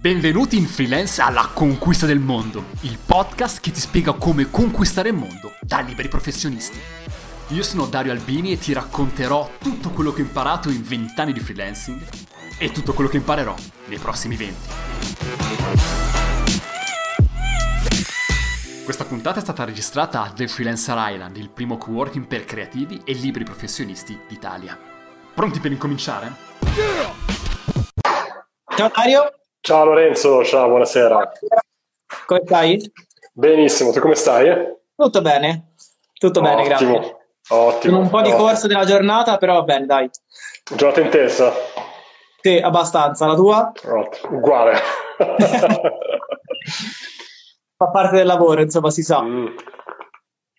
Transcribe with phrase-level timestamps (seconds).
[0.00, 5.14] Benvenuti in Freelance alla Conquista del Mondo, il podcast che ti spiega come conquistare il
[5.14, 6.80] mondo da liberi professionisti.
[7.48, 11.34] Io sono Dario Albini e ti racconterò tutto quello che ho imparato in 20 anni
[11.34, 12.00] di freelancing
[12.56, 13.54] e tutto quello che imparerò
[13.88, 14.70] nei prossimi 20.
[18.82, 23.12] Questa puntata è stata registrata a The Freelancer Island, il primo co-working per creativi e
[23.12, 24.78] liberi professionisti d'Italia.
[25.34, 26.32] Pronti per incominciare?
[28.74, 31.32] Ciao Dario, Ciao Lorenzo, ciao, buonasera.
[32.26, 32.92] Come stai?
[33.32, 34.48] Benissimo, tu come stai?
[34.96, 35.74] Tutto bene,
[36.18, 37.16] tutto bene, ottimo, grazie.
[37.50, 37.94] Ottimo.
[37.94, 38.44] Con un po' di ottimo.
[38.44, 40.08] corso della giornata, però va bene, dai.
[40.74, 41.52] Giornata intensa?
[42.40, 43.26] Sì, abbastanza.
[43.26, 43.70] La tua?
[43.84, 44.36] Ottimo.
[44.36, 44.78] Uguale.
[47.76, 49.20] Fa parte del lavoro, insomma, si sa.
[49.22, 49.46] Mm,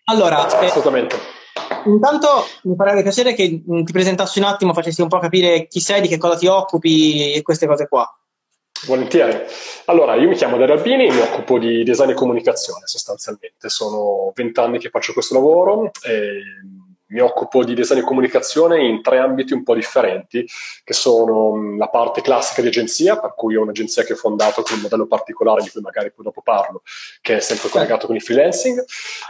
[0.04, 1.16] Allora, eh, assolutamente.
[1.86, 5.80] intanto mi farebbe piacere che mm, ti presentassi un attimo, facessi un po' capire chi
[5.80, 8.08] sei, di che cosa ti occupi e queste cose qua.
[8.86, 9.40] Volentieri.
[9.86, 13.68] Allora, io mi chiamo Dario Albini mi occupo di design e comunicazione sostanzialmente.
[13.68, 16.42] Sono vent'anni che faccio questo lavoro e
[17.12, 20.46] mi occupo di design e comunicazione in tre ambiti un po' differenti,
[20.82, 24.62] che sono mh, la parte classica di agenzia, per cui ho un'agenzia che ho fondato
[24.62, 26.82] con un modello particolare di cui magari poi dopo parlo,
[27.20, 28.82] che è sempre collegato con il freelancing.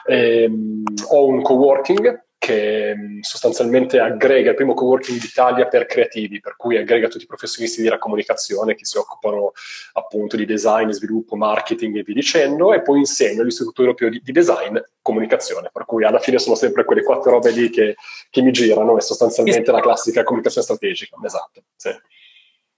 [0.06, 6.40] E, mh, ho un coworking che mh, sostanzialmente aggrega il primo coworking d'Italia per creativi,
[6.40, 9.52] per cui aggrega tutti i professionisti della comunicazione che si occupano
[9.92, 14.32] appunto di design, sviluppo, marketing e via dicendo, e poi insegno all'Istituto Europeo di, di
[14.32, 17.94] Design comunicazione, per cui alla fine sono sempre quelle quattro robe lì che,
[18.28, 21.62] che mi girano, e sostanzialmente la classica comunicazione strategica, esatto.
[21.76, 21.90] Sì.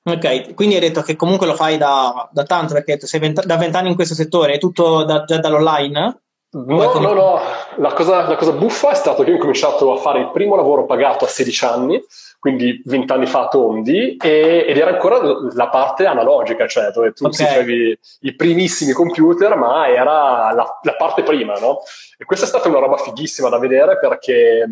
[0.03, 3.57] Ok, quindi hai detto che comunque lo fai da, da tanto, perché sei vent- da
[3.57, 6.19] vent'anni in questo settore, è tutto da- già dall'online?
[6.55, 7.41] No, no, no,
[7.79, 10.55] la cosa, la cosa buffa è stato che io ho cominciato a fare il primo
[10.55, 12.05] lavoro pagato a 16 anni,
[12.45, 15.19] quindi 20 anni fa tondi, e- ed era ancora
[15.55, 17.35] la parte analogica, cioè dove tu Ok.
[17.37, 21.79] si avevi i primissimi computer, ma era la, la parte prima, no?
[22.19, 24.69] E questa è stata una roba fighissima da vedere perché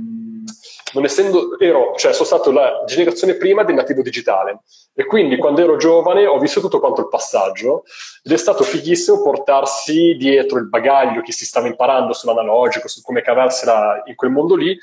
[0.92, 4.60] non essendo, ero, cioè sono stato la generazione prima del nativo digitale
[4.94, 7.84] e quindi quando ero giovane ho visto tutto quanto il passaggio
[8.22, 13.22] ed è stato fighissimo portarsi dietro il bagaglio che si stava imparando sull'analogico, su come
[13.22, 14.76] cavarsela in quel mondo lì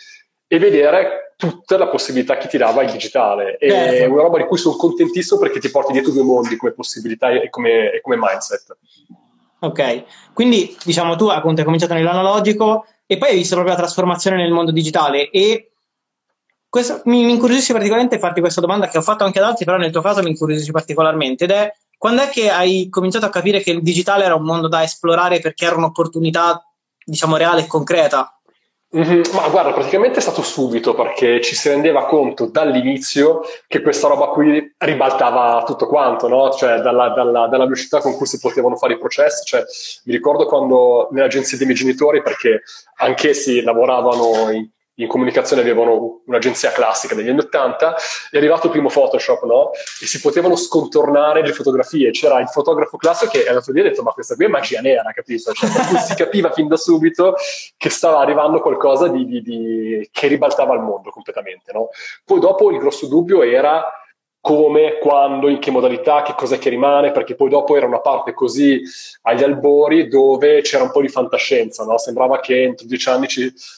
[0.51, 3.57] e vedere tutta la possibilità che ti dava il digitale.
[3.57, 4.03] E Certo.
[4.03, 7.29] È una roba di cui sono contentissimo perché ti porti dietro due mondi come possibilità
[7.29, 8.77] e come, e come mindset.
[9.59, 14.37] Ok, quindi diciamo tu appunto hai cominciato nell'analogico e poi hai visto proprio la trasformazione
[14.37, 15.71] nel mondo digitale e
[16.67, 19.77] questo, mi, mi incuriosisce particolarmente farti questa domanda che ho fatto anche ad altri, però
[19.77, 23.61] nel tuo caso mi incuriosisce particolarmente ed è quando è che hai cominciato a capire
[23.61, 26.63] che il digitale era un mondo da esplorare perché era un'opportunità
[27.03, 28.38] diciamo reale e concreta?
[28.91, 34.07] Mhm, Ma guarda, praticamente è stato subito perché ci si rendeva conto dall'inizio che questa
[34.07, 36.49] roba qui ribaltava tutto quanto, no?
[36.49, 39.45] Cioè dalla, dalla- dalla velocità con cui si potevano fare i processi.
[39.45, 39.63] Cioè,
[40.05, 42.63] mi ricordo quando nell'agenzia dei miei genitori, perché
[42.95, 44.67] anch'essi lavoravano in,
[44.99, 47.95] in comunicazione, avevano un'agenzia classica degli anni 80,
[48.31, 49.71] è arrivato il primo Photoshop, no?
[50.01, 52.11] E si potevano scontornare le fotografie.
[52.11, 54.47] C'era il fotografo classico che è andato lì e ha detto: Ma questa qui è
[54.47, 55.53] magia nera, capito?
[55.53, 55.69] Cioè,
[56.05, 57.35] si capiva fin da subito
[57.77, 61.71] che stava arrivando qualcosa di, di- di- che ribaltava il mondo completamente.
[61.71, 61.89] No?
[62.25, 63.85] Poi dopo il grosso dubbio era
[64.41, 68.33] come, quando, in che modalità, che cos'è che rimane, perché poi dopo era una parte
[68.33, 68.81] così
[69.23, 71.97] agli albori dove c'era un po' di fantascienza, no?
[71.97, 73.27] sembrava che entro dieci anni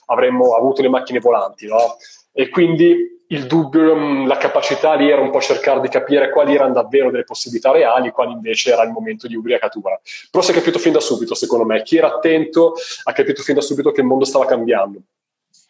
[0.06, 1.98] avremmo avuto le macchine volanti, no?
[2.32, 6.54] e quindi il dubbio, mh, la capacità lì era un po' cercare di capire quali
[6.54, 10.00] erano davvero delle possibilità reali, quali invece era il momento di ubriacatura.
[10.30, 12.74] Però si è capito fin da subito, secondo me, chi era attento
[13.04, 15.00] ha capito fin da subito che il mondo stava cambiando.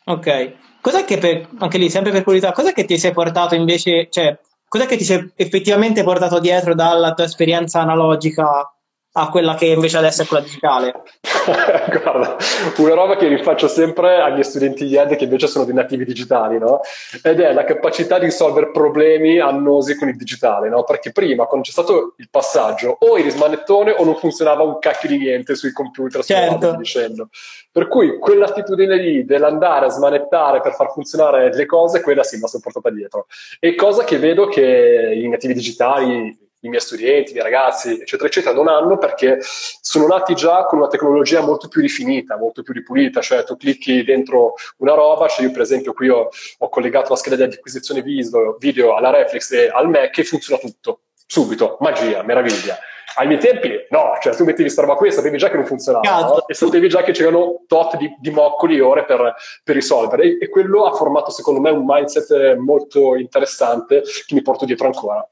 [0.06, 4.08] Ok, cos'è che per, anche lì sempre per curiosità, cos'è che ti sei portato invece,
[4.10, 4.36] cioè
[4.72, 8.74] cos'è che ti sei effettivamente portato dietro dalla tua esperienza analogica
[9.14, 11.02] a quella che invece adesso è quella digitale?
[12.02, 12.38] Guarda,
[12.78, 16.58] una roba che rifaccio sempre agli studenti di ED che invece sono dei nativi digitali,
[16.58, 16.80] no?
[17.22, 20.84] Ed è la capacità di risolvere problemi annosi con il digitale, no?
[20.84, 25.10] Perché prima, quando c'è stato il passaggio, o eri smanettone o non funzionava un cacchio
[25.10, 26.76] di niente sui computer, Certo.
[26.78, 27.30] dicendo.
[27.72, 32.44] Per cui quell'attitudine lì dell'andare a smanettare per far funzionare le cose, quella sì, me
[32.44, 33.28] la sono portata dietro.
[33.60, 38.28] E cosa che vedo che i nativi digitali, i miei studenti, i miei ragazzi, eccetera,
[38.28, 42.74] eccetera, non hanno perché sono nati già con una tecnologia molto più rifinita, molto più
[42.74, 47.12] ripulita, cioè tu clicchi dentro una roba, cioè io per esempio qui ho, ho collegato
[47.12, 51.78] la scheda di acquisizione video, video alla Reflex e al Mac e funziona tutto, subito,
[51.80, 52.78] magia, meraviglia.
[53.16, 55.66] Ai miei tempi no, cioè tu mettevi questa roba qui e sapevi già che non
[55.66, 56.48] funzionava no?
[56.48, 59.36] e sapevi già che c'erano tot di, di moccoli ore per,
[59.66, 64.42] per risolvere e, e quello ha formato secondo me un mindset molto interessante che mi
[64.42, 65.28] porto dietro ancora.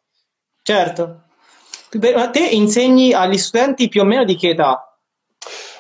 [0.61, 1.21] Certo.
[1.89, 4.83] Te insegni agli studenti più o meno di che età?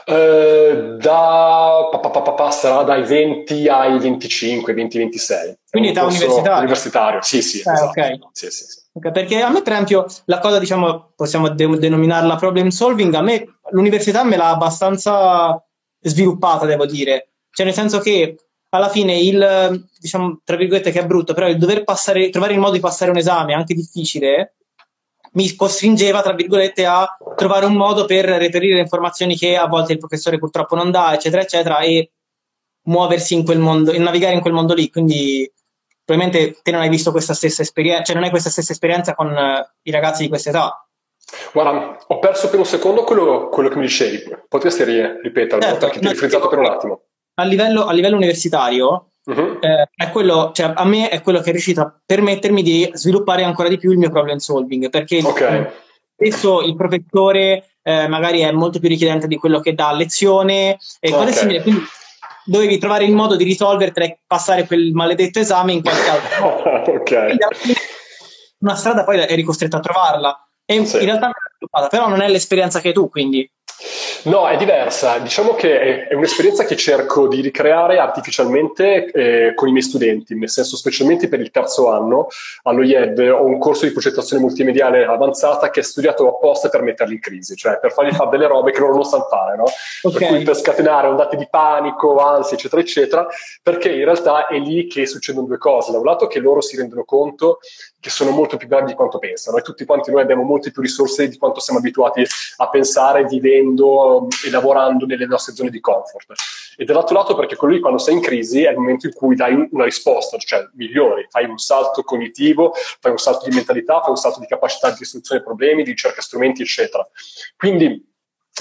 [0.05, 5.53] Eh, da, pa, pa, pa, sarà dai 20 ai 25, 20-26.
[5.69, 6.57] Quindi età universitaria?
[6.57, 7.57] Universitario, sì, sì.
[7.57, 7.89] Eh, esatto.
[7.89, 8.19] okay.
[8.31, 8.79] sì, sì, sì.
[8.91, 13.21] Okay, perché a me, per esempio, la cosa, diciamo, possiamo de- denominarla problem solving, a
[13.21, 15.63] me l'università me l'ha abbastanza
[16.01, 17.33] sviluppata, devo dire.
[17.51, 18.35] Cioè, nel senso che
[18.69, 22.59] alla fine il, diciamo, tra virgolette, che è brutto, però il dover passare, trovare il
[22.59, 24.55] modo di passare un esame anche difficile,
[25.33, 29.93] mi costringeva, tra virgolette, a trovare un modo per reperire le informazioni che a volte
[29.93, 32.11] il professore purtroppo non dà, eccetera, eccetera, e
[32.83, 34.89] muoversi in quel mondo, e navigare in quel mondo lì.
[34.89, 35.51] Quindi
[36.03, 39.27] probabilmente te non hai visto questa stessa esperienza, cioè non hai questa stessa esperienza con
[39.27, 40.83] uh, i ragazzi di questa età.
[41.53, 44.23] Guarda, ho perso per un secondo quello, quello che mi dicevi.
[44.47, 47.01] Potresti ripeterlo certo, perché ti ho frizzato per un attimo.
[47.35, 49.57] A livello, a livello universitario, uh-huh.
[49.59, 53.43] eh, è quello, cioè, a me è quello che è riuscito a permettermi di sviluppare
[53.43, 54.89] ancora di più il mio problem solving.
[54.89, 55.67] Perché okay.
[56.15, 60.77] spesso il professore eh, magari è molto più richiedente di quello che dà a lezione
[60.99, 61.33] e cose okay.
[61.33, 61.61] simili.
[61.61, 61.81] Quindi
[62.45, 66.91] dovevi trovare il modo di risolvertela e passare quel maledetto esame in qualche altro modo.
[66.99, 67.35] ok.
[68.59, 70.49] Una strada poi eri costretto a trovarla.
[70.65, 70.97] E sì.
[70.97, 71.31] in realtà
[71.89, 73.49] però non è l'esperienza che hai tu, quindi
[74.23, 75.17] No, è diversa.
[75.19, 80.49] Diciamo che è, un'esperienza che cerco di ricreare artificialmente eh, con i miei studenti, nel
[80.49, 82.27] senso specialmente per il terzo anno
[82.63, 87.13] allo IED ho un corso di progettazione multimediale avanzata che è studiato apposta per metterli
[87.13, 89.63] in crisi, cioè per fargli fare delle robe che loro non sanno fare, no?
[90.01, 90.19] Okay.
[90.19, 93.27] Per cui per scatenare ondate di panico, ansia, eccetera, eccetera,
[93.63, 95.91] perché in realtà è lì che succedono due cose.
[95.91, 97.59] Da un lato che loro si rendono conto
[97.99, 100.81] che sono molto più bravi di quanto pensano e tutti quanti noi abbiamo molte più
[100.81, 102.25] risorse di quanto siamo abituati
[102.57, 106.33] a pensare vivendo e lavorando nelle nostre zone di comfort.
[106.77, 109.35] E dall'altro lato perché quello lì quando sei in crisi è il momento in cui
[109.35, 114.11] dai una risposta, cioè migliori, fai un salto cognitivo, fai un salto di mentalità, fai
[114.11, 117.05] un salto di capacità di risoluzione dei problemi, di ricerca strumenti, eccetera.
[117.57, 118.08] Quindi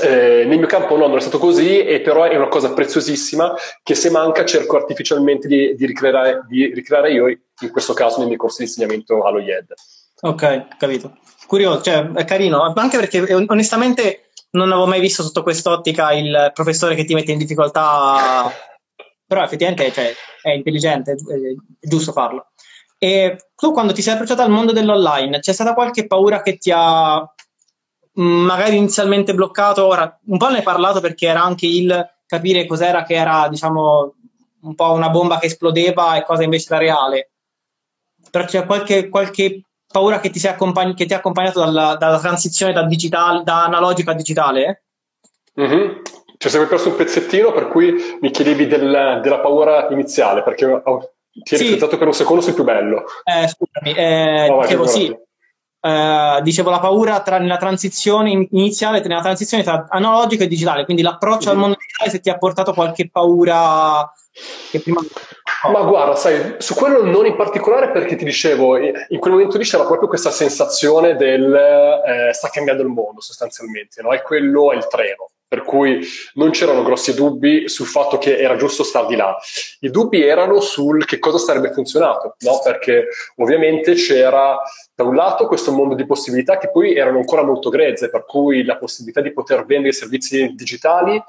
[0.01, 3.55] eh, nel mio campo no, non è stato così, e però è una cosa preziosissima
[3.83, 8.27] che se manca cerco artificialmente di, di, ricreare, di ricreare, io, in questo caso nei
[8.27, 9.73] miei corsi di insegnamento allo IED.
[10.21, 11.19] Ok, capito.
[11.47, 16.51] Curioso, cioè è carino, anche perché eh, onestamente non avevo mai visto sotto quest'ottica il
[16.55, 18.51] professore che ti mette in difficoltà,
[19.27, 22.49] però effettivamente cioè, è intelligente, è giusto farlo.
[22.99, 26.73] E tu quando ti sei approcciato al mondo dell'online, c'è stata qualche paura che ti
[26.75, 27.25] ha
[28.23, 33.05] magari inizialmente bloccato, ora un po' ne hai parlato perché era anche il capire cos'era
[33.05, 34.15] che era, diciamo,
[34.63, 37.31] un po' una bomba che esplodeva e cosa invece era reale.
[38.31, 42.73] Però c'è qualche, qualche paura che ti, accompagn- che ti ha accompagnato dalla, dalla transizione
[42.73, 44.83] da, digital- da analogico a digitale?
[45.61, 46.03] Mm-hmm.
[46.37, 50.83] Ci sei perso un pezzettino per cui mi chiedevi del, della paura iniziale, perché
[51.43, 51.87] ti eri sì.
[51.87, 53.05] per un secondo sul più bello.
[53.25, 55.17] Eh, scusami, eh, no, dicevo sì,
[55.81, 61.03] Uh, dicevo la paura tra, nella transizione iniziale, nella transizione tra analogico e digitale, quindi
[61.03, 61.49] l'approccio mm-hmm.
[61.51, 61.61] al mhm.
[61.61, 64.11] mondo digitale se ti ha portato qualche paura
[64.71, 65.01] che prima...
[65.73, 69.65] Ma guarda, sai, su quello non in particolare perché ti dicevo, in quel momento lì
[69.65, 74.13] c'era proprio questa sensazione del eh, sta cambiando il mondo sostanzialmente, no?
[74.13, 78.57] E quello è il treno per cui non c'erano grossi dubbi sul fatto che era
[78.57, 79.35] giusto star di là.
[79.81, 82.61] I dubbi erano sul che cosa sarebbe funzionato, no?
[82.63, 84.59] perché ovviamente c'era
[84.95, 88.63] da un lato questo mondo di possibilità che poi erano ancora molto grezze, per cui
[88.63, 91.21] la possibilità di poter vendere servizi digitali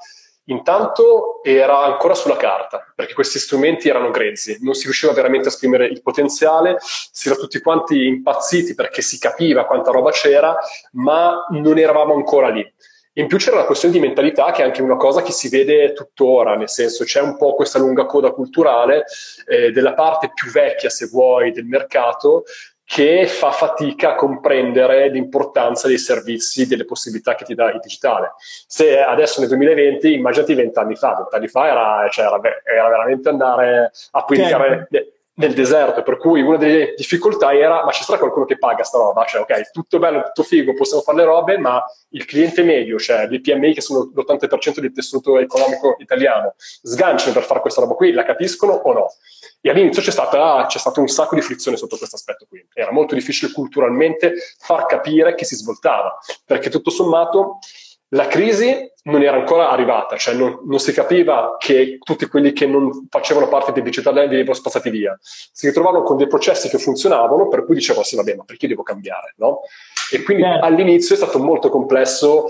[0.44, 5.50] intanto era ancora sulla carta, perché questi strumenti erano grezzi, non si riusciva veramente a
[5.50, 10.56] esprimere il potenziale, si era tutti quanti impazziti perché si capiva quanta roba c'era,
[10.92, 12.68] ma non eravamo ancora lì.
[13.14, 15.92] In più c'era una questione di mentalità che è anche una cosa che si vede
[15.92, 19.04] tuttora, nel senso c'è un po' questa lunga coda culturale
[19.46, 22.44] eh, della parte più vecchia, se vuoi, del mercato
[22.84, 28.34] che fa fatica a comprendere l'importanza dei servizi, delle possibilità che ti dà il digitale.
[28.38, 33.92] Se adesso nel 2020, immaginati vent'anni fa, vent'anni fa era, cioè era, era, veramente andare
[34.10, 34.88] a pubblicare...
[34.90, 38.84] Certo nel deserto, per cui una delle difficoltà era ma ci sarà qualcuno che paga
[38.84, 39.24] sta roba?
[39.24, 43.26] Cioè, ok, tutto bello, tutto figo, possiamo fare le robe, ma il cliente medio, cioè
[43.26, 48.12] le PMI che sono l'80% del tessuto economico italiano, sganciano per fare questa roba qui,
[48.12, 49.06] la capiscono o no?
[49.62, 52.64] E all'inizio c'è, stata, c'è stato un sacco di frizione sotto questo aspetto qui.
[52.72, 57.58] Era molto difficile culturalmente far capire che si svoltava, perché tutto sommato
[58.10, 62.66] la crisi non era ancora arrivata, cioè non, non, si capiva che tutti quelli che
[62.66, 65.18] non facevano parte del digitale venivano spazzati via.
[65.20, 68.82] Si ritrovavano con dei processi che funzionavano, per cui dicevano sì, vabbè, ma perché devo
[68.82, 69.34] cambiare?
[69.36, 69.60] No?
[70.12, 70.60] E quindi yeah.
[70.60, 72.48] all'inizio è stato molto complesso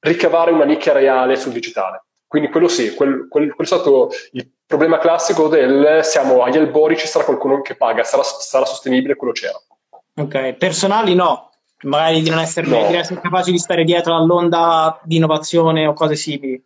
[0.00, 2.04] ricavare una nicchia reale sul digitale.
[2.26, 6.98] Quindi quello sì, quel, quel, quello è stato il problema classico del siamo agli albori,
[6.98, 9.58] ci sarà qualcuno che paga, sarà, sarà sostenibile, quello c'era.
[10.16, 11.48] Ok, personali no,
[11.82, 12.86] magari di non essere, no.
[12.88, 16.62] di essere capaci di stare dietro all'onda di innovazione o cose simili.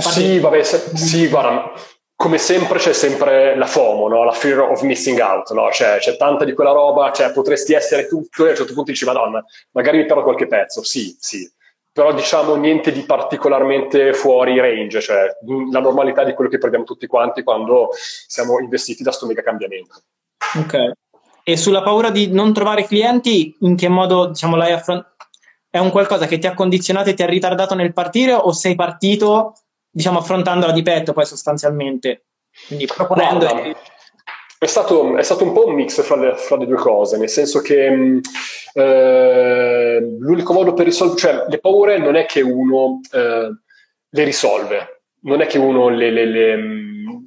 [0.00, 1.72] Sì, vabbè, se, sì, guarda,
[2.14, 4.24] come sempre c'è sempre la FOMO, no?
[4.24, 5.70] la fear of missing out, no?
[5.70, 8.90] cioè, c'è tanta di quella roba, cioè, potresti essere tutto e a un certo punto
[8.90, 11.50] dici, madonna, magari mi perdo qualche pezzo, sì, sì,
[11.92, 15.36] però diciamo niente di particolarmente fuori range, cioè
[15.70, 20.02] la normalità di quello che perdiamo tutti quanti quando siamo investiti da sto mega cambiamento.
[20.56, 20.92] Ok.
[21.42, 25.16] E sulla paura di non trovare clienti, in che modo diciamo, l'hai affrontato?
[25.70, 28.74] È un qualcosa che ti ha condizionato e ti ha ritardato nel partire o sei
[28.74, 29.54] partito
[29.90, 32.24] diciamo, affrontandola di petto poi sostanzialmente?
[32.66, 33.46] Quindi proponendo...
[33.46, 33.78] Guarda,
[34.58, 37.28] è, stato, è stato, un po' un mix fra le, fra le due cose, nel
[37.28, 38.20] senso che
[38.74, 43.50] eh, l'unico modo per risolvere, cioè le paure non è che uno eh,
[44.08, 46.56] le risolve, non è che uno le, le, le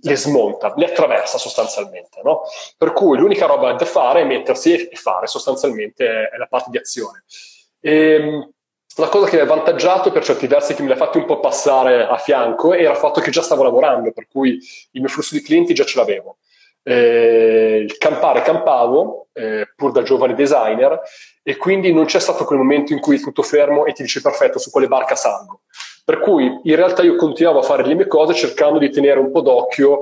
[0.01, 2.21] le smonta, le attraversa sostanzialmente.
[2.23, 2.41] No?
[2.77, 6.77] Per cui l'unica roba da fare è mettersi e fare, sostanzialmente è la parte di
[6.77, 7.23] azione.
[7.79, 8.49] E, ehm,
[8.97, 11.39] la cosa che mi ha avvantaggiato per certi versi che me l'ha fatto un po'
[11.39, 14.59] passare a fianco era il fatto che già stavo lavorando, per cui
[14.91, 16.37] il mio flusso di clienti già ce l'avevo.
[16.83, 20.99] Eh, campare campavo, eh, pur da giovane designer,
[21.43, 24.21] e quindi non c'è stato quel momento in cui è tutto fermo e ti dici
[24.21, 25.61] perfetto su quale barca salgo.
[26.03, 29.31] Per cui in realtà io continuavo a fare le mie cose cercando di tenere un
[29.31, 30.01] po' d'occhio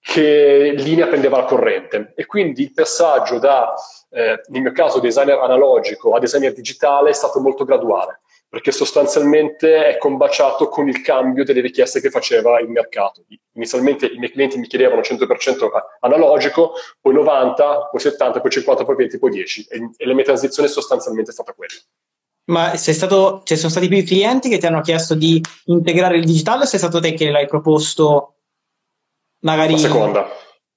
[0.00, 3.74] che linea prendeva la corrente e quindi il passaggio da,
[4.10, 8.20] eh, nel mio caso, designer analogico a designer digitale è stato molto graduale
[8.50, 13.22] perché sostanzialmente è combaciato con il cambio delle richieste che faceva il mercato.
[13.52, 15.68] Inizialmente i miei clienti mi chiedevano 100%
[16.00, 19.66] analogico, poi 90, poi 70, poi 50, poi 20, poi 10
[19.96, 21.74] e, la mia transizione sostanzialmente è stata quella.
[22.50, 26.24] Ma sei stato, ci sono stati più clienti che ti hanno chiesto di integrare il
[26.24, 28.34] digitale o sei stato te che l'hai proposto
[29.44, 29.74] magari...
[29.74, 30.28] La seconda.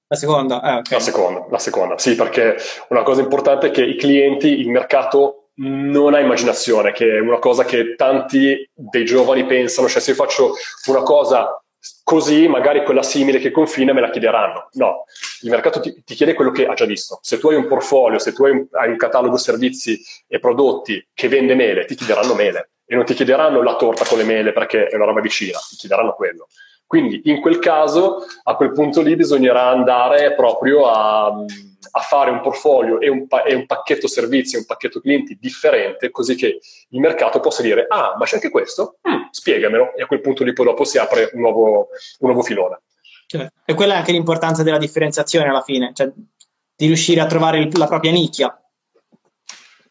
[0.06, 0.82] La seconda, eh, okay.
[0.90, 2.56] la seconda, la seconda, sì, perché
[2.90, 7.38] una cosa importante è che i clienti, il mercato non ha immaginazione, che è una
[7.38, 10.54] cosa che tanti dei giovani pensano, cioè se io faccio
[10.86, 11.58] una cosa
[12.02, 14.68] così, magari quella simile che confina me la chiederanno.
[14.72, 15.04] No,
[15.42, 17.18] il mercato ti, ti chiede quello che ha già visto.
[17.22, 21.06] Se tu hai un portfolio, se tu hai un, hai un catalogo servizi e prodotti
[21.12, 24.52] che vende mele, ti chiederanno mele e non ti chiederanno la torta con le mele
[24.52, 26.48] perché è una roba vicina, ti chiederanno quello.
[26.86, 31.44] Quindi in quel caso, a quel punto lì bisognerà andare proprio a
[31.96, 36.10] a fare un portfolio e un, pa- e un pacchetto servizi, un pacchetto clienti differente,
[36.10, 36.58] così che
[36.88, 38.98] il mercato possa dire, ah, ma c'è anche questo?
[39.08, 39.94] Mm, spiegamelo.
[39.94, 42.80] E a quel punto lì poi dopo si apre un nuovo, un nuovo filone.
[43.26, 46.10] Cioè, e quella è anche l'importanza della differenziazione alla fine, cioè
[46.76, 48.58] di riuscire a trovare la propria nicchia.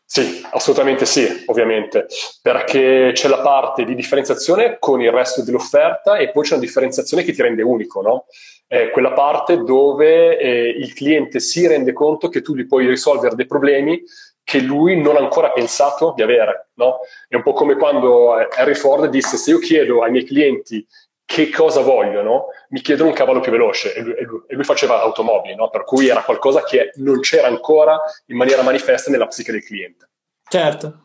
[0.06, 2.06] Sì, assolutamente sì, ovviamente,
[2.42, 7.24] perché c'è la parte di differenziazione con il resto dell'offerta e poi c'è una differenziazione
[7.24, 8.26] che ti rende unico, no?
[8.66, 13.36] È quella parte dove eh, il cliente si rende conto che tu gli puoi risolvere
[13.36, 14.02] dei problemi
[14.44, 17.00] che lui non ha ancora pensato di avere, no?
[17.28, 20.86] È un po' come quando eh, Harry Ford disse se io chiedo ai miei clienti
[21.26, 24.64] che cosa vogliono, mi chiedono un cavallo più veloce e lui, e lui, e lui
[24.64, 25.70] faceva automobili, no?
[25.70, 30.10] per cui era qualcosa che non c'era ancora in maniera manifesta nella psiche del cliente.
[30.48, 31.00] Certo.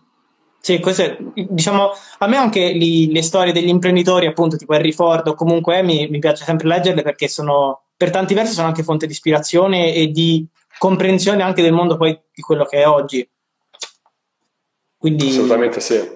[0.68, 5.26] Sì, questo diciamo, a me anche li, le storie degli imprenditori, appunto, tipo Harry Ford
[5.26, 9.06] o comunque mi, mi piace sempre leggerle perché sono, per tanti versi, sono anche fonte
[9.06, 10.46] di ispirazione e di
[10.76, 13.26] comprensione anche del mondo poi di quello che è oggi.
[14.98, 16.06] Quindi, Assolutamente sì.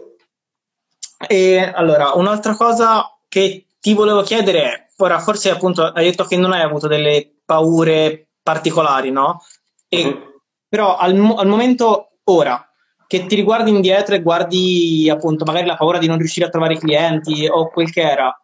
[1.26, 6.52] E allora, un'altra cosa che ti volevo chiedere, ora forse appunto hai detto che non
[6.52, 9.42] hai avuto delle paure particolari, no?
[9.88, 10.22] E, mm-hmm.
[10.68, 12.66] Però al, al, momento ora
[13.12, 16.78] che ti riguardi indietro e guardi appunto magari la paura di non riuscire a trovare
[16.78, 18.34] clienti o quel che era,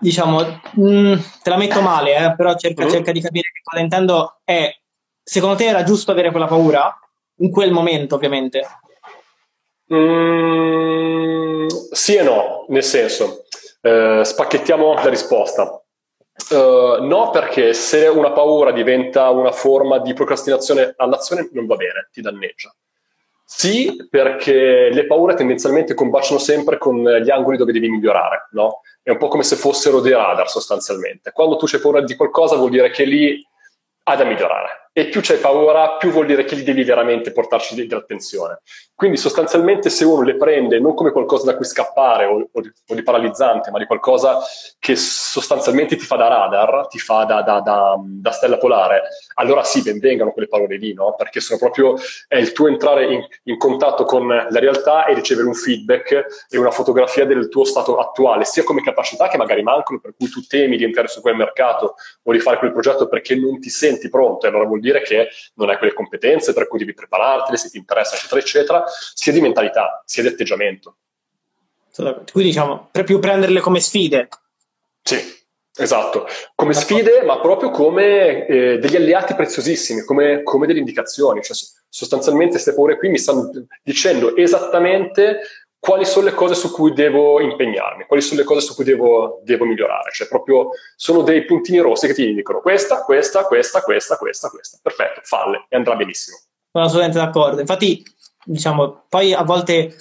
[0.00, 0.40] diciamo,
[0.72, 2.92] mh, mm, te la metto male, eh, però cerca, mm-hmm.
[2.92, 4.74] cerca di capire che cosa intendo è,
[5.22, 6.98] secondo te era giusto avere quella paura?
[7.40, 8.66] In quel momento, ovviamente.
[9.92, 13.44] Mm, sì e no, nel senso,
[13.82, 15.82] eh, spacchettiamo la risposta.
[16.50, 22.08] Uh, no, perché se una paura diventa una forma di procrastinazione all'azione non va bene,
[22.10, 22.74] ti danneggia.
[23.48, 28.80] Sì, perché le paure tendenzialmente combaciano sempre con gli angoli dove devi migliorare, no?
[29.00, 31.30] È un po' come se fossero dei radar sostanzialmente.
[31.30, 33.40] Quando tu c'hai paura di qualcosa vuol dire che lì
[34.08, 37.74] ha da migliorare e più c'hai paura, più vuol dire che li devi veramente portarci
[37.74, 38.60] dell'attenzione.
[38.94, 42.72] Quindi sostanzialmente se uno le prende non come qualcosa da cui scappare o, o, di,
[42.88, 44.38] o di, paralizzante, ma di qualcosa
[44.78, 49.02] che sostanzialmente ti fa da radar, ti fa da, da, da, da stella polare,
[49.34, 51.14] allora sì, benvengano quelle parole lì, no?
[51.14, 55.46] Perché sono proprio è il tuo entrare in, in contatto con la realtà e ricevere
[55.46, 60.00] un feedback e una fotografia del tuo stato attuale, sia come capacità che magari mancano,
[60.00, 63.36] per cui tu temi di entrare su quel mercato o di fare quel progetto perché
[63.36, 66.78] non ti senti pronto, allora vuol dire dire che non hai quelle competenze per cui
[66.78, 70.96] devi preparartele, se ti interessa, eccetera, eccetera, sia di mentalità, sia di atteggiamento.
[72.32, 74.28] Quindi diciamo, per più prenderle come sfide.
[75.02, 75.18] Sì,
[75.76, 81.42] esatto, come sfide, ma proprio come eh, degli alleati preziosissimi, come, come delle indicazioni.
[81.42, 81.56] Cioè,
[81.88, 83.50] sostanzialmente queste paure qui mi stanno
[83.82, 85.40] dicendo esattamente
[85.86, 89.40] quali sono le cose su cui devo impegnarmi, quali sono le cose su cui devo,
[89.44, 90.10] devo, migliorare.
[90.10, 94.78] Cioè, proprio sono dei puntini rossi che ti dicono questa, questa, questa, questa, questa, questa.
[94.82, 96.38] Perfetto, falle e andrà benissimo.
[96.72, 97.60] Sono assolutamente d'accordo.
[97.60, 98.02] Infatti,
[98.44, 99.94] diciamo, poi a volte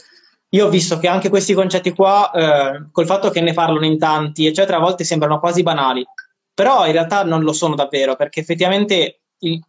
[0.49, 3.99] io ho visto che anche questi concetti qua, eh, col fatto che ne parlano in
[3.99, 6.03] tanti, eccetera, a volte sembrano quasi banali.
[6.51, 9.61] Però in realtà non lo sono davvero, perché effettivamente il,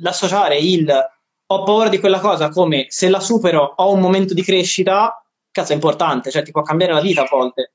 [0.00, 0.90] l'associare il
[1.52, 5.19] ho paura di quella cosa come se la supero ho un momento di crescita
[5.50, 7.72] cazzo è importante, cioè ti può cambiare la vita a volte.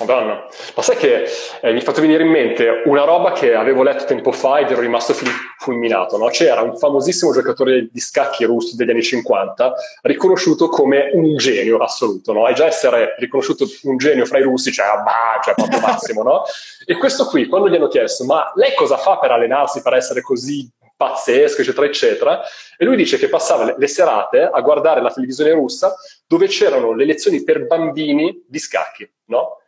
[0.00, 1.24] Madonna, ma sai che
[1.60, 4.70] eh, mi è fatto venire in mente una roba che avevo letto tempo fa ed
[4.70, 5.14] ero rimasto
[5.58, 6.28] fulminato, no?
[6.28, 12.32] C'era un famosissimo giocatore di scacchi russo degli anni 50 riconosciuto come un genio assoluto,
[12.32, 12.48] no?
[12.48, 16.42] E già essere riconosciuto un genio fra i russi, cioè, bah, cioè proprio massimo, no?
[16.86, 20.22] E questo qui, quando gli hanno chiesto, ma lei cosa fa per allenarsi, per essere
[20.22, 20.68] così
[21.02, 22.40] pazzesco, eccetera, eccetera.
[22.76, 25.94] E lui dice che passava le, serate a guardare la televisione russa
[26.26, 29.58] dove c'erano le lezioni per bambini di scacchi, no?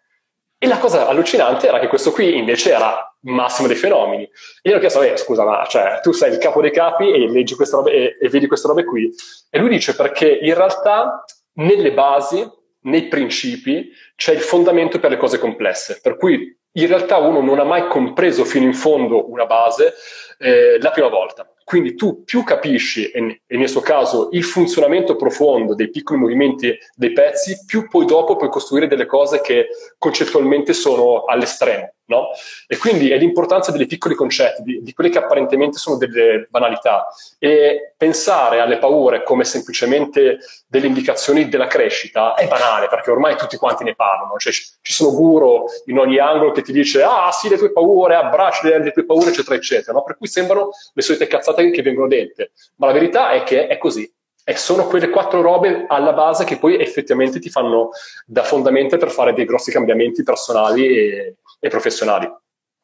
[0.57, 4.23] E la cosa allucinante era che questo qui invece era massimo dei fenomeni.
[4.23, 4.31] E
[4.63, 7.55] gli hanno chiesto, eh, scusa, ma cioè, tu sei il capo dei capi e leggi
[7.55, 9.13] queste robe e, e vedi queste robe qui.
[9.51, 11.25] E lui dice perché in realtà
[11.55, 12.49] nelle basi,
[12.83, 15.99] nei principi, c'è il fondamento per le cose complesse.
[16.03, 19.95] Per cui in realtà uno non ha mai compreso fino in fondo una base
[20.39, 21.49] eh, la prima volta.
[21.65, 27.13] Quindi tu più capisci, e, nel suo caso, il funzionamento profondo dei piccoli movimenti dei
[27.13, 29.69] pezzi, più poi dopo puoi costruire delle cose che
[29.99, 31.95] concettualmente sono all'estremo.
[32.07, 32.29] No?
[32.67, 37.07] E quindi è l'importanza dei piccoli concetti, di, di quelli che apparentemente sono delle banalità.
[37.39, 43.57] E pensare alle paure come semplicemente delle indicazioni della crescita è banale, perché ormai tutti
[43.57, 44.37] quanti ne parlano.
[44.37, 48.17] Cioè, ci sono guru in ogni angolo che ti dice, ah sì, le tue paure,
[48.17, 49.93] abbracci le, le tue paure, eccetera, eccetera.
[49.95, 50.03] No?
[50.03, 52.53] Per cui sembrano le solite cazzate che vengono dette.
[52.77, 54.11] Ma la verità è che è così.
[54.47, 57.91] E sono quelle quattro robe alla base che poi effettivamente ti fanno
[58.27, 62.31] da fondamento per fare dei grossi cambiamenti personali e, e professionali.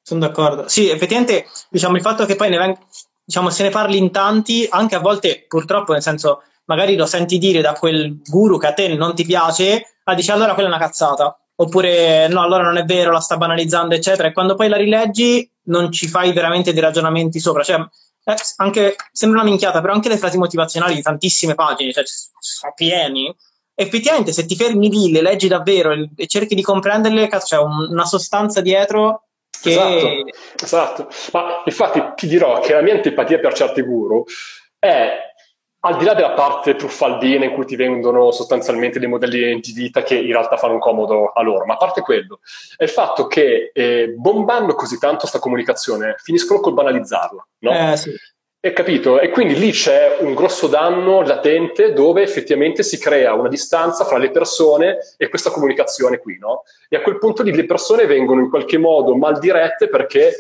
[0.03, 0.69] Sono d'accordo.
[0.69, 2.79] Sì, effettivamente, diciamo, il fatto che poi ne veng-
[3.25, 7.39] diciamo, se ne parli in tanti, anche a volte purtroppo, nel senso, magari lo senti
[7.39, 10.73] dire da quel guru che a te non ti piace, ah, dici allora quella è
[10.73, 11.35] una cazzata.
[11.57, 14.29] Oppure no, allora non è vero, la sta banalizzando, eccetera.
[14.29, 17.63] E quando poi la rileggi, non ci fai veramente dei ragionamenti sopra.
[17.63, 17.87] Cioè,
[18.25, 22.73] eh, anche, sembra una minchiata, però anche le frasi motivazionali di tantissime pagine, cioè sono
[22.75, 23.35] pieni.
[23.75, 28.05] Effettivamente, se ti fermi lì, le leggi davvero e cerchi di comprenderle, c'è un, una
[28.05, 29.29] sostanza dietro
[29.61, 29.71] che...
[29.73, 31.09] Esatto, esatto.
[31.33, 34.25] Ma infatti ti dirò che la mia antipatia per certi guru
[34.79, 35.30] è
[35.81, 40.03] al di là della parte truffaldina in cui ti vendono sostanzialmente dei modelli di vita
[40.03, 42.40] che in realtà fanno comodo a loro, ma a parte quello,
[42.77, 47.93] è il fatto che eh, bombando così tanto questa comunicazione finiscono col banalizzarla, no?
[47.93, 48.11] Eh, sì.
[48.62, 49.18] Hai capito?
[49.18, 54.18] E quindi lì c'è un grosso danno latente dove effettivamente si crea una distanza fra
[54.18, 56.64] le persone e questa comunicazione qui, no?
[56.90, 60.35] E a quel punto lì le persone vengono in qualche modo mal dirette perché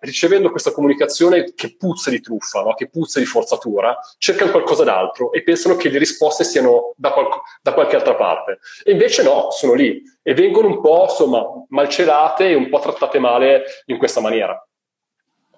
[0.00, 2.74] ricevendo questa comunicazione che puzza di truffa, no?
[2.74, 7.40] che puzza di forzatura, cercano qualcosa d'altro e pensano che le risposte siano da, qual-
[7.62, 8.58] da qualche altra parte.
[8.82, 13.20] E invece no, sono lì e vengono un po' insomma malcelate e un po' trattate
[13.20, 14.60] male in questa maniera.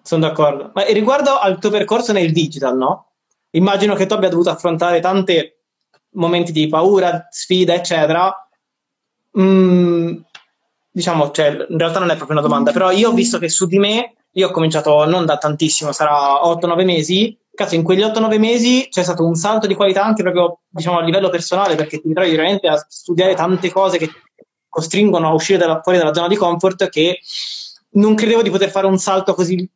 [0.06, 0.70] Sono d'accordo.
[0.72, 3.14] Ma riguardo al tuo percorso nel digital, no?
[3.50, 5.52] Immagino che tu abbia dovuto affrontare tanti
[6.10, 8.32] momenti di paura, sfida, eccetera.
[9.36, 10.18] Mm,
[10.88, 13.66] diciamo, cioè, in realtà non è proprio una domanda, però io ho visto che su
[13.66, 17.36] di me, io ho cominciato non da tantissimo, sarà 8-9 mesi.
[17.52, 21.02] Cazzo, in quegli 8-9 mesi c'è stato un salto di qualità anche proprio, diciamo, a
[21.02, 24.08] livello personale, perché ti trovi veramente a studiare tante cose che
[24.68, 27.18] costringono a uscire dalla, fuori dalla zona di comfort che
[27.96, 29.68] non credevo di poter fare un salto così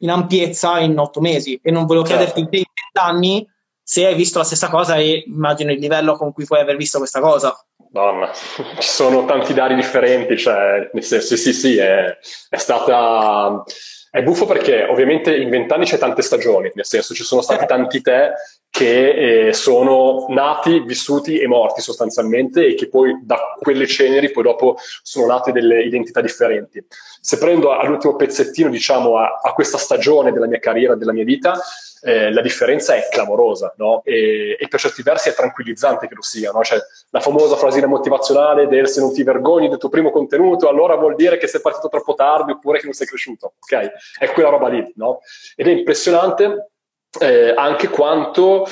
[0.00, 2.24] in ampiezza in otto mesi e non volevo certo.
[2.24, 3.48] chiederti in vent'anni
[3.88, 6.98] se hai visto la stessa cosa e immagino il livello con cui puoi aver visto
[6.98, 7.56] questa cosa.
[7.88, 8.32] Donna,
[8.80, 12.16] ci sono tanti dati differenti, cioè, nel senso, sì, sì, è,
[12.48, 13.62] è stata...
[14.10, 18.00] È buffo perché ovviamente in vent'anni c'è tante stagioni, nel senso ci sono stati tanti
[18.00, 18.32] te
[18.70, 24.42] che eh, sono nati, vissuti e morti sostanzialmente e che poi da quelle ceneri poi
[24.42, 26.82] dopo sono nate delle identità differenti.
[27.26, 31.60] Se prendo all'ultimo pezzettino, diciamo, a, a questa stagione della mia carriera, della mia vita,
[32.02, 34.00] eh, la differenza è clamorosa, no?
[34.04, 36.62] E, e, per certi versi è tranquillizzante che lo sia, no?
[36.62, 36.78] Cioè,
[37.10, 41.16] la famosa frasina motivazionale del se non ti vergogni del tuo primo contenuto, allora vuol
[41.16, 43.90] dire che sei partito troppo tardi oppure che non sei cresciuto, ok?
[44.20, 45.18] È quella roba lì, no?
[45.56, 46.74] Ed è impressionante
[47.20, 48.66] eh, anche quanto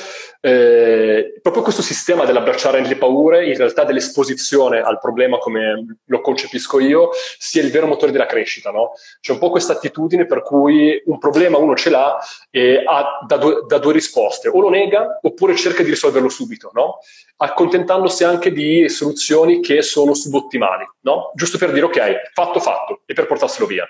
[0.45, 6.79] eh, proprio questo sistema dell'abbracciare le paure, in realtà dell'esposizione al problema come lo concepisco
[6.79, 8.69] io, sia il vero motore della crescita.
[8.69, 8.91] No?
[9.21, 12.19] C'è un po' questa attitudine per cui un problema uno ce l'ha
[12.51, 16.69] e ha da due, da due risposte, o lo nega oppure cerca di risolverlo subito,
[16.73, 16.99] no?
[17.37, 21.31] accontentandosi anche di soluzioni che sono subottimali, no?
[21.33, 23.87] giusto per dire ok, fatto fatto e per portarselo via.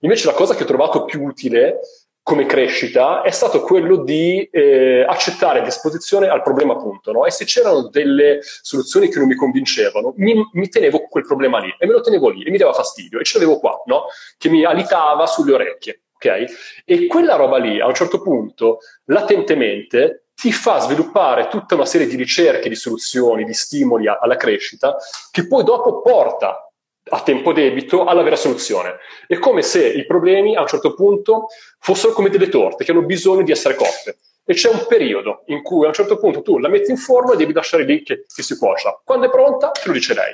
[0.00, 1.80] Invece la cosa che ho trovato più utile
[2.28, 7.24] come crescita è stato quello di eh, accettare l'esposizione al problema appunto, no?
[7.24, 11.74] E se c'erano delle soluzioni che non mi convincevano, mi, mi, tenevo quel problema lì
[11.78, 14.08] e me lo tenevo lì e mi dava fastidio e ce l'avevo qua, no?
[14.36, 16.82] Che mi alitava sulle orecchie, ok?
[16.84, 22.06] E quella roba lì, a un certo punto, latentemente, ti fa sviluppare tutta una serie
[22.06, 24.96] di ricerche, di soluzioni, di stimoli alla crescita,
[25.30, 26.67] che poi dopo porta
[27.08, 28.98] a tempo debito alla vera soluzione.
[29.26, 33.02] È come se i problemi a un certo punto fossero come delle torte che hanno
[33.02, 34.18] bisogno di essere cotte.
[34.44, 37.32] E c'è un periodo in cui a un certo punto tu la metti in forno
[37.32, 38.98] e devi lasciare lì che, che si cuocia.
[39.04, 40.32] Quando è pronta, te lo dice lei.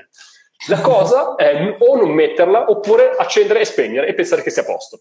[0.69, 4.67] La cosa è o non metterla oppure accendere e spegnere e pensare che sia a
[4.67, 5.01] posto.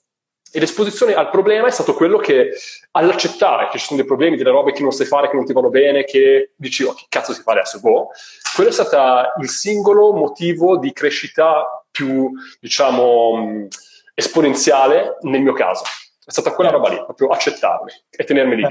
[0.56, 2.52] E l'esposizione al problema è stato quello che,
[2.92, 5.54] all'accettare che ci sono dei problemi, delle robe che non sai fare, che non ti
[5.54, 7.80] vanno bene, che dici, oh, che cazzo si fa adesso?
[7.80, 8.10] Boh.
[8.54, 13.68] Quello è stato il singolo motivo di crescita più, diciamo,
[14.14, 15.86] esponenziale nel mio caso.
[16.24, 18.68] È stata quella roba lì, proprio accettarmi e tenermi lì.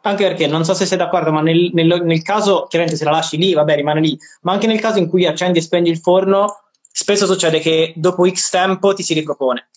[0.00, 3.12] Anche perché non so se sei d'accordo, ma nel, nel, nel caso, chiaramente se la
[3.12, 5.98] lasci lì, vabbè, rimane lì, ma anche nel caso in cui accendi e spegni il
[5.98, 9.68] forno, spesso succede che dopo X tempo ti si ripropone.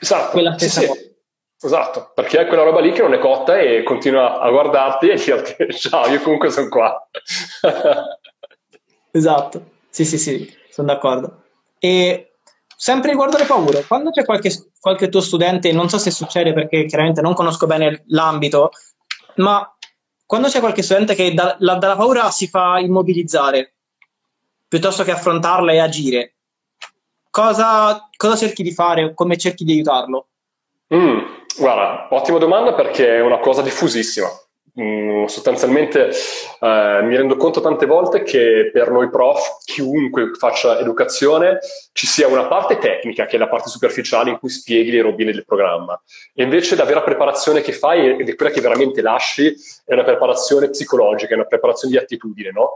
[0.00, 1.06] Esatto, quella stessa sì, sì.
[1.60, 5.16] Esatto, perché è quella roba lì che non è cotta e continua a guardarti e
[5.16, 7.08] dirti ciao, io comunque sono qua.
[9.10, 11.42] esatto, sì, sì, sì, sono d'accordo.
[11.80, 12.36] E
[12.76, 16.84] sempre riguardo le paure, quando c'è qualche, qualche tuo studente, non so se succede perché
[16.84, 18.70] chiaramente non conosco bene l'ambito,
[19.36, 19.68] ma
[20.24, 23.74] quando c'è qualche studente che da, la, dalla paura si fa immobilizzare
[24.68, 26.34] piuttosto che affrontarla e agire,
[27.30, 30.26] cosa, cosa cerchi di fare come cerchi di aiutarlo?
[30.94, 31.18] Mm,
[31.58, 34.28] guarda, ottima domanda perché è una cosa diffusissima.
[34.80, 41.58] Mm, sostanzialmente eh, mi rendo conto tante volte che per noi prof, chiunque faccia educazione,
[41.92, 45.32] ci sia una parte tecnica, che è la parte superficiale in cui spieghi le robine
[45.32, 46.00] del programma,
[46.32, 49.52] e invece la vera preparazione che fai, ed è quella che veramente lasci,
[49.84, 52.74] è una preparazione psicologica, è una preparazione di attitudine, no?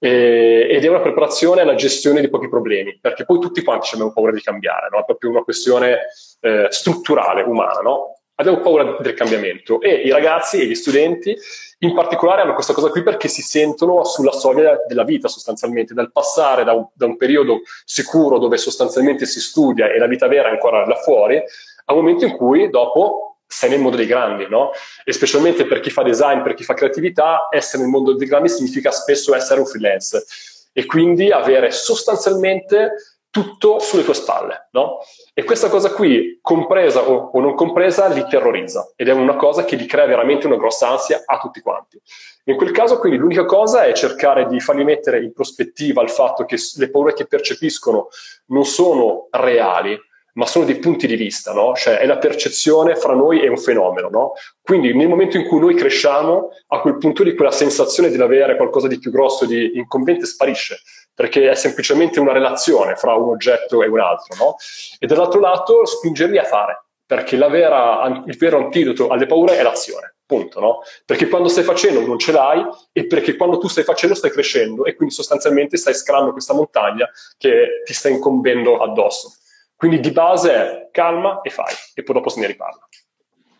[0.00, 4.12] Eh, ed è una preparazione alla gestione di pochi problemi, perché poi tutti quanti abbiamo
[4.12, 5.00] paura di cambiare, no?
[5.00, 5.98] è proprio una questione
[6.40, 8.20] eh, strutturale, umana, no?
[8.36, 11.36] abbiamo paura del cambiamento e i ragazzi e gli studenti
[11.80, 16.10] in particolare hanno questa cosa qui perché si sentono sulla soglia della vita sostanzialmente, dal
[16.10, 20.48] passare da un, da un periodo sicuro dove sostanzialmente si studia e la vita vera
[20.48, 24.46] è ancora là fuori, a un momento in cui dopo sei nel mondo dei grandi,
[24.48, 24.70] no?
[25.04, 28.48] E specialmente per chi fa design, per chi fa creatività, essere nel mondo dei grandi
[28.48, 30.24] significa spesso essere un freelance
[30.72, 32.92] e quindi avere sostanzialmente
[33.28, 34.98] tutto sulle tue spalle, no?
[35.34, 39.64] E questa cosa qui, compresa o, o, non compresa, li terrorizza ed è una cosa
[39.64, 42.00] che gli crea veramente una grossa ansia a tutti quanti.
[42.44, 46.44] In quel caso, quindi, l'unica cosa è cercare di farli mettere in prospettiva il fatto
[46.44, 48.08] che le paure che percepiscono
[48.46, 49.98] non sono reali,
[50.34, 51.74] ma sono dei punti di vista, no?
[51.74, 54.32] Cioè è la percezione fra noi e un fenomeno, no?
[54.62, 58.56] Quindi nel momento in cui noi cresciamo, a quel punto lì quella sensazione di avere
[58.56, 60.78] qualcosa di più grosso, di incombente, sparisce,
[61.14, 64.56] perché è semplicemente una relazione fra un oggetto e un altro, no?
[64.98, 70.14] E dall'altro lato spingerli a fare, perché vera, il vero antidoto alle paure è l'azione.
[70.30, 70.78] Punto, no?
[71.04, 74.84] Perché quando stai facendo non ce l'hai e perché quando tu stai facendo stai crescendo
[74.84, 79.32] e quindi sostanzialmente stai scalando questa montagna che ti sta incombendo addosso.
[79.80, 82.86] Quindi di base è calma e fai, e poi dopo se ne riparla.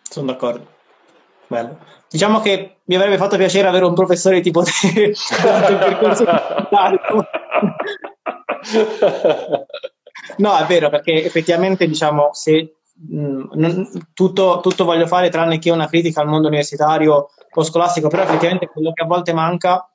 [0.03, 0.67] Sono d'accordo.
[1.47, 1.79] Bello.
[2.11, 6.27] Diciamo che mi avrebbe fatto piacere avere un professore tipo te durante il percorso
[10.37, 15.59] No, è vero, perché effettivamente, diciamo, se mh, mm, non, tutto, tutto, voglio fare tranne
[15.59, 19.91] che una critica al mondo universitario o scolastico, però effettivamente quello che a volte manca,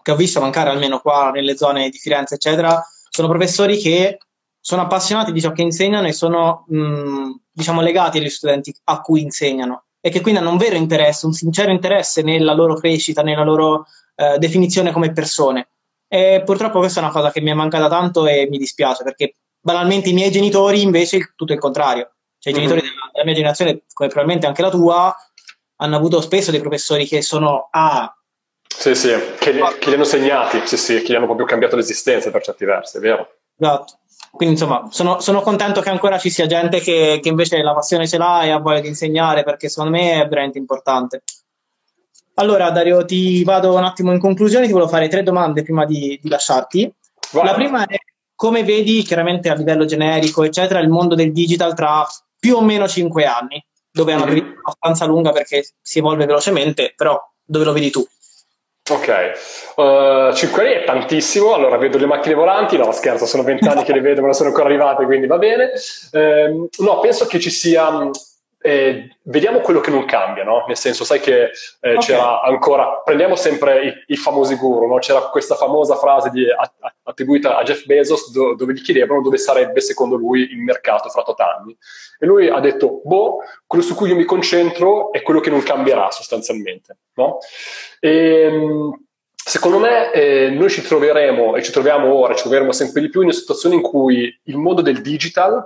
[0.00, 4.18] che ho visto mancare almeno qua nelle zone di Firenze, eccetera, sono professori che
[4.66, 9.20] sono appassionati di ciò che insegnano e sono mh, diciamo legati agli studenti a cui
[9.20, 13.44] insegnano e che quindi hanno un vero interesse, un sincero interesse nella loro crescita, nella
[13.44, 15.68] loro eh, definizione come persone.
[16.08, 19.34] E purtroppo questa è una cosa che mi è mancata tanto e mi dispiace perché
[19.60, 22.12] banalmente i miei genitori invece tutto il contrario.
[22.38, 22.92] Cioè i genitori mm-hmm.
[23.12, 25.14] della, mia generazione, come probabilmente anche la tua,
[25.76, 28.10] hanno avuto spesso dei professori che sono ah,
[28.66, 32.30] sì, sì, che, che li hanno segnati, sì, sì, che gli hanno proprio cambiato l'esistenza
[32.30, 33.28] per certi versi, è vero.
[33.58, 33.98] Esatto.
[34.30, 38.08] Quindi insomma sono, sono, contento che ancora ci sia gente che, che, invece la passione
[38.08, 41.22] ce l'ha e ha voglia di insegnare perché secondo me è veramente importante.
[42.34, 46.18] Allora Dario ti vado un attimo in conclusione, ti volevo fare tre domande prima di,
[46.20, 46.92] di lasciarti.
[47.30, 47.44] Vai.
[47.44, 47.96] La prima è
[48.34, 52.04] come vedi chiaramente a livello generico eccetera il mondo del digital tra
[52.36, 54.58] più o meno cinque anni, dove è una mm-hmm.
[54.62, 58.04] abbastanza lunga perché si evolve velocemente, però dove lo vedi tu?
[58.90, 59.08] Ok,
[59.76, 59.80] uh,
[60.28, 63.82] eh, 5 anni è tantissimo, allora vedo le macchine volanti, no scherzo, sono 20 anni
[63.82, 65.70] che le vedo ma non sono ancora arrivate, quindi va bene.
[66.12, 68.10] Uh, no, penso che ci sia
[68.66, 70.64] eh, vediamo quello che non cambia, no?
[70.66, 71.50] Nel senso, sai che eh,
[71.80, 71.96] okay.
[71.98, 74.96] c'era ancora, prendiamo sempre i, i famosi guru, no?
[75.00, 76.72] C'era questa famosa frase di, a,
[77.02, 81.22] attribuita a Jeff Bezos do, dove gli chiedevano dove sarebbe secondo lui il mercato fra
[81.22, 81.76] tot anni.
[82.18, 85.62] E lui ha detto, boh, quello su cui io mi concentro è quello che non
[85.62, 87.40] cambierà sostanzialmente, no?
[88.00, 89.04] E, ehm,
[89.46, 93.20] Secondo me eh, noi ci troveremo, e ci troviamo ora, ci troveremo sempre di più
[93.20, 95.62] in una situazione in cui il mondo del digital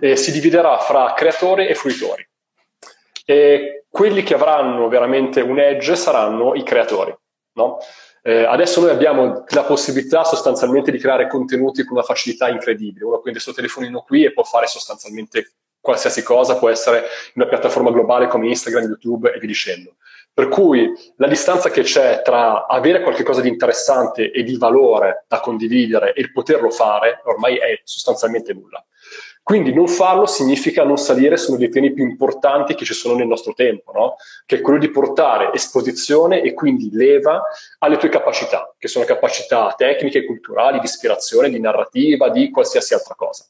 [0.00, 2.26] eh, si dividerà fra creatori e fruitori.
[3.24, 7.14] E quelli che avranno veramente un edge saranno i creatori.
[7.54, 7.78] No?
[8.24, 13.04] Eh, adesso noi abbiamo la possibilità sostanzialmente di creare contenuti con una facilità incredibile.
[13.04, 16.98] Uno prende il suo telefonino qui e può fare sostanzialmente qualsiasi cosa, può essere
[17.34, 19.96] in una piattaforma globale come Instagram, YouTube e via dicendo.
[20.32, 25.40] Per cui la distanza che c'è tra avere qualcosa di interessante e di valore da
[25.40, 28.82] condividere e il poterlo fare ormai è sostanzialmente nulla.
[29.44, 33.16] Quindi non farlo significa non salire su uno dei temi più importanti che ci sono
[33.16, 34.14] nel nostro tempo, no?
[34.46, 37.42] che è quello di portare esposizione e quindi leva
[37.78, 43.14] alle tue capacità, che sono capacità tecniche, culturali, di ispirazione, di narrativa, di qualsiasi altra
[43.16, 43.44] cosa.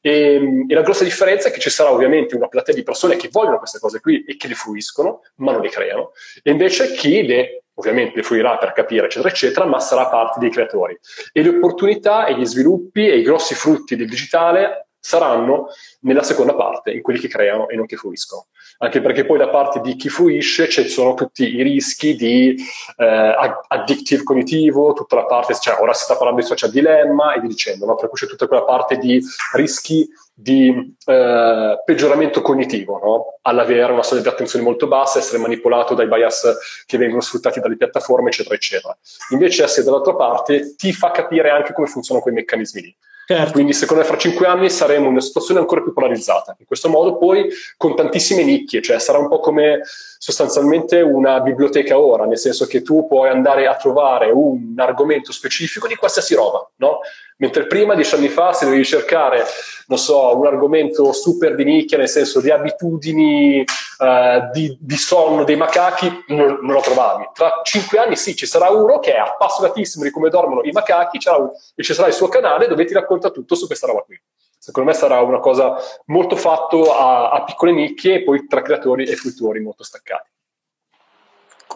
[0.00, 3.28] E, e, la grossa differenza è che ci sarà ovviamente una platea di persone che
[3.28, 7.26] vogliono queste cose qui e che le fruiscono, ma non le creano, e invece chi
[7.26, 10.96] le ovviamente le fruirà per capire, eccetera, eccetera, ma sarà parte dei creatori.
[11.32, 15.66] E le opportunità e gli sviluppi e i grossi frutti del digitale saranno
[16.02, 18.46] nella seconda parte, in quelli che creano e non che fruiscono.
[18.78, 22.56] Anche perché poi da parte di chi fruisce ci sono tutti i rischi di
[22.96, 27.40] eh, addictive cognitivo, tutta la parte, cioè ora si sta parlando di social dilemma e
[27.40, 27.96] via dicendo, no?
[27.96, 29.20] per cui c'è tutta quella parte di
[29.54, 33.38] rischi di eh, peggioramento cognitivo, no?
[33.42, 37.76] all'avere una soglia di attenzione molto bassa, essere manipolato dai bias che vengono sfruttati dalle
[37.76, 38.96] piattaforme, eccetera, eccetera.
[39.30, 42.96] Invece essere dall'altra parte ti fa capire anche come funzionano quei meccanismi lì.
[43.24, 43.52] Certo.
[43.52, 46.56] Quindi secondo me fra cinque anni saremo in una situazione ancora più polarizzata.
[46.58, 49.80] In questo modo poi con tantissime nicchie, cioè sarà un po' come
[50.18, 55.86] sostanzialmente una biblioteca ora, nel senso che tu puoi andare a trovare un argomento specifico
[55.86, 57.00] di qualsiasi roba, no?
[57.42, 59.44] Mentre prima, dieci anni fa, se dovevi cercare,
[59.88, 63.64] non so, un argomento super di nicchia, nel senso di abitudini,
[63.98, 67.30] uh, di, di, sonno dei macachi, non, non, lo trovavi.
[67.34, 71.28] Tra cinque anni sì, ci sarà uno che è appassionatissimo di come dormono i macaci
[71.30, 74.16] un, e ci sarà il suo canale dove ti racconta tutto su questa roba qui.
[74.56, 75.74] Secondo me sarà una cosa
[76.06, 80.30] molto fatto a, a piccole nicchie e poi tra creatori e fruitori molto staccati.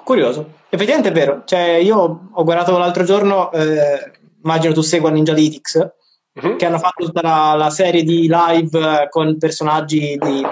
[0.05, 1.42] Curioso, effettivamente è vero.
[1.44, 4.12] Cioè, io ho guardato l'altro giorno eh,
[4.47, 5.89] immagino tu segua Ninjalytics,
[6.35, 6.57] uh-huh.
[6.57, 10.47] che hanno fatto tutta la, la, serie di live con personaggi di...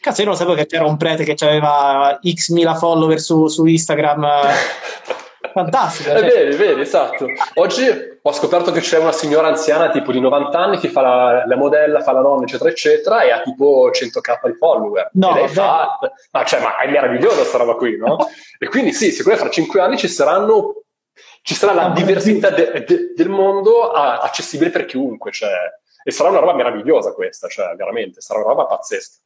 [0.00, 3.64] Cazzo, io non sapevo che c'era un prete che aveva x mila follower su, su
[3.64, 4.26] Instagram.
[5.52, 6.10] Fantastico.
[6.10, 6.48] Cioè.
[6.48, 7.26] È vero, esatto.
[7.54, 7.86] Oggi
[8.20, 11.56] ho scoperto che c'è una signora anziana tipo di 90 anni che fa la, la
[11.56, 15.10] modella, fa la nonna, eccetera, eccetera, e ha tipo 100k di follower.
[15.12, 15.98] No, e fa...
[16.30, 18.16] Ma, cioè, ma è meravigliosa questa roba qui, no?
[18.58, 20.81] e quindi sì, me fra 5 anni ci saranno
[21.42, 25.50] ci sarà la diversità de, de, del mondo a, accessibile per chiunque, cioè,
[26.04, 29.18] e sarà una roba meravigliosa questa, cioè, veramente, sarà una roba pazzesca.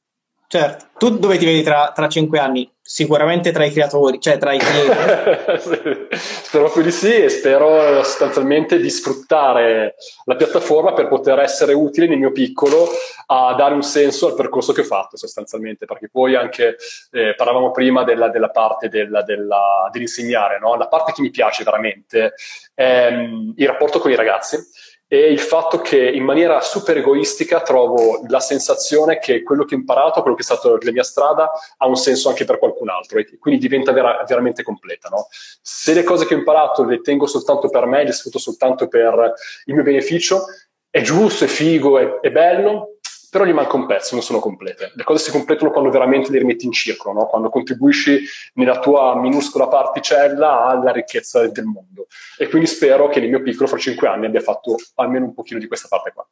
[0.48, 2.70] Certo, tu dove ti vedi tra, tra cinque anni?
[2.80, 6.16] Sicuramente tra i creatori, cioè tra i clienti.
[6.16, 12.06] spero proprio di sì e spero sostanzialmente di sfruttare la piattaforma per poter essere utile
[12.06, 12.88] nel mio piccolo
[13.26, 16.76] a dare un senso al percorso che ho fatto sostanzialmente, perché poi anche
[17.10, 20.76] eh, parlavamo prima della, della parte della, della, dell'insegnare, no?
[20.76, 22.34] la parte che mi piace veramente
[22.72, 24.58] è um, il rapporto con i ragazzi
[25.08, 29.78] e il fatto che in maniera super egoistica trovo la sensazione che quello che ho
[29.78, 33.20] imparato, quello che è stato la mia strada, ha un senso anche per qualcun altro
[33.20, 35.08] e quindi diventa vera, veramente completa.
[35.08, 35.28] No?
[35.62, 39.34] Se le cose che ho imparato le tengo soltanto per me, le sfrutto soltanto per
[39.66, 40.46] il mio beneficio,
[40.90, 42.95] è giusto, è figo, è, è bello,
[43.36, 44.92] però gli manca un pezzo, non sono complete.
[44.94, 47.26] Le cose si completano quando veramente le rimetti in circolo, no?
[47.26, 52.06] quando contribuisci nella tua minuscola particella alla ricchezza del mondo.
[52.38, 55.58] E quindi spero che nel mio piccolo, fra cinque anni, abbia fatto almeno un pochino
[55.58, 56.26] di questa parte qua.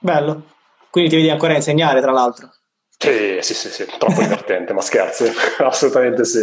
[0.00, 0.42] Bello.
[0.90, 2.52] Quindi ti vedi ancora insegnare, tra l'altro.
[2.98, 3.86] Sì, sì, sì, sì.
[3.96, 5.30] troppo divertente, ma scherzi,
[5.62, 6.42] assolutamente sì.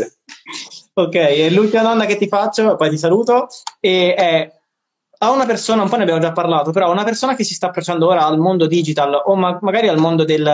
[0.93, 3.49] Ok, e l'ultima domanda che ti faccio, poi ti saluto,
[3.81, 4.56] è
[5.19, 7.53] a una persona, un po' ne abbiamo già parlato, però a una persona che si
[7.53, 10.47] sta approcciando ora al mondo digital o ma- magari al mondo del,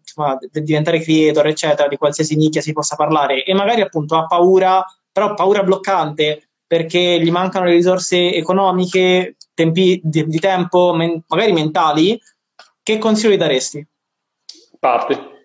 [0.00, 4.26] insomma, del, diventare creator, eccetera, di qualsiasi nicchia si possa parlare e magari appunto ha
[4.26, 11.22] paura, però paura bloccante perché gli mancano le risorse economiche, tempi di, di tempo, men-
[11.26, 12.20] magari mentali,
[12.82, 13.86] che consiglio gli daresti?
[14.78, 15.36] Parti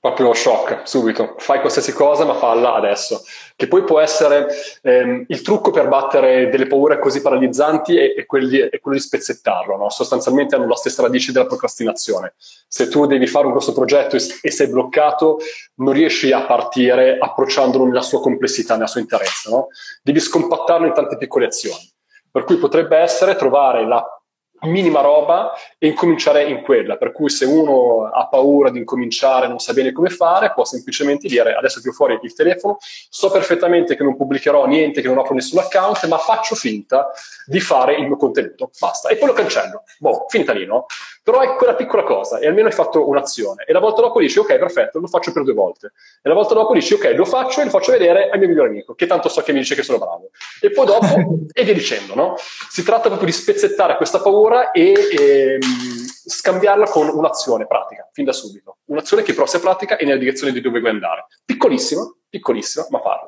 [0.00, 3.22] proprio shock subito, fai qualsiasi cosa ma falla adesso,
[3.54, 4.48] che poi può essere
[4.80, 9.02] ehm, il trucco per battere delle paure così paralizzanti è, è, quelli, è quello di
[9.02, 9.90] spezzettarlo, no?
[9.90, 12.32] sostanzialmente hanno la stessa radice della procrastinazione.
[12.66, 15.38] Se tu devi fare un grosso progetto e, e sei bloccato,
[15.76, 19.66] non riesci a partire approcciandolo nella sua complessità, nella sua interezza, no?
[20.02, 21.92] devi scompattarlo in tante piccole azioni.
[22.32, 24.19] Per cui potrebbe essere trovare la
[24.62, 26.96] minima roba e incominciare in quella.
[26.96, 31.28] Per cui se uno ha paura di incominciare, non sa bene come fare, può semplicemente
[31.28, 35.34] dire adesso tiro fuori il telefono, so perfettamente che non pubblicherò niente, che non apro
[35.34, 37.10] nessun account, ma faccio finta
[37.46, 38.70] di fare il mio contenuto.
[38.78, 39.08] Basta.
[39.08, 39.84] E poi lo cancello.
[39.98, 40.86] Boh, finta lì, no?
[41.22, 43.64] Però è quella piccola cosa e almeno hai fatto un'azione.
[43.66, 45.92] E la volta dopo dici ok, perfetto, lo faccio per due volte.
[46.22, 48.68] E la volta dopo dici ok, lo faccio e lo faccio vedere al mio migliore
[48.68, 50.30] amico, che tanto so che mi dice che sono bravo.
[50.60, 51.06] E poi dopo,
[51.52, 52.34] e via dicendo, no?
[52.36, 58.32] Si tratta proprio di spezzettare questa paura e ehm, scambiarla con un'azione pratica, fin da
[58.32, 58.78] subito.
[58.86, 61.26] Un'azione che però sia pratica e nella direzione di dove vuoi andare.
[61.44, 63.26] Piccolissima, piccolissima, ma farla.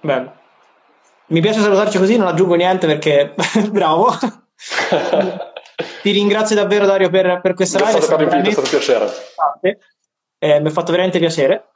[0.00, 0.38] Bello.
[1.26, 3.34] Mi piace salutarci così, non aggiungo niente perché
[3.70, 4.10] bravo.
[6.02, 7.98] Ti ringrazio davvero Dario per, per questa live.
[7.98, 9.10] È stato, è stato un piacere.
[10.38, 11.70] Eh, mi ha fatto veramente piacere.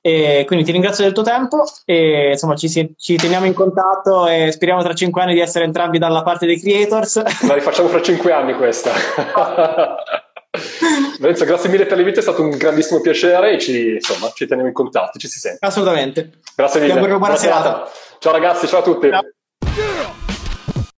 [0.00, 4.52] E quindi ti ringrazio del tuo tempo e insomma ci, ci, teniamo in contatto e
[4.52, 7.22] speriamo tra cinque anni di essere entrambi dalla parte dei creators.
[7.46, 8.92] La rifacciamo fra cinque anni questa.
[11.18, 14.68] Lorenzo, grazie mille per l'invito, è stato un grandissimo piacere e ci, insomma, ci teniamo
[14.68, 15.64] in contatto, ci si sente.
[15.64, 16.40] Assolutamente.
[16.54, 17.18] Grazie mille.
[17.18, 17.90] Buona serata.
[18.18, 19.08] Ciao ragazzi, ciao a tutti.
[19.10, 19.22] Ciao.